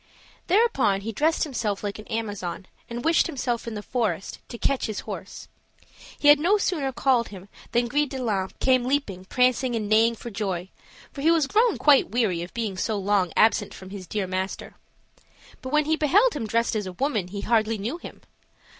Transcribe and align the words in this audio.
Thereupon, 0.47 1.01
he 1.01 1.11
dressed 1.11 1.43
himself 1.43 1.83
like 1.83 1.99
an 1.99 2.07
Amazon, 2.07 2.65
and 2.89 3.05
wished 3.05 3.27
himself 3.27 3.67
in 3.67 3.75
the 3.75 3.83
forest, 3.83 4.39
to 4.49 4.57
catch 4.57 4.87
his 4.87 5.01
horse. 5.01 5.47
He 6.17 6.29
had 6.29 6.39
no 6.39 6.57
sooner 6.57 6.91
called 6.91 7.27
him 7.27 7.47
than 7.71 7.87
Gris 7.87 8.07
de 8.09 8.17
line 8.17 8.49
came 8.59 8.83
leaping, 8.85 9.25
prancing, 9.25 9.75
and 9.75 9.87
neighing 9.87 10.15
for 10.15 10.31
joy, 10.31 10.69
for 11.13 11.21
he 11.21 11.29
was 11.29 11.45
grown 11.45 11.77
quite 11.77 12.09
weary 12.09 12.41
of 12.41 12.51
being 12.55 12.77
so 12.77 12.97
long 12.97 13.31
absent 13.35 13.75
from 13.75 13.91
his 13.91 14.07
dear 14.07 14.25
master; 14.25 14.73
but 15.61 15.69
when 15.71 15.85
he 15.85 15.95
beheld 15.95 16.33
him 16.35 16.47
dressed 16.47 16.75
as 16.75 16.87
a 16.87 16.93
woman 16.93 17.27
he 17.27 17.41
hardly 17.41 17.77
knew 17.77 17.99
him. 17.99 18.21